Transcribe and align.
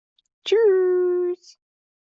Tschüss! 0.45 1.45